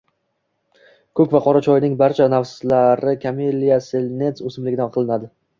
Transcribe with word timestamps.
Ko’k 1.19 1.35
va 1.35 1.41
qora 1.49 1.61
choyning 1.67 1.93
barcha 2.01 2.27
navlari 2.35 3.15
Camellia 3.27 3.81
Sinensis 3.93 4.47
o’simligidan 4.51 4.95
qilinadi. 4.99 5.35